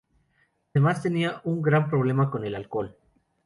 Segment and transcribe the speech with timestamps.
[0.73, 2.97] Además tenía un gran problema con el alcohol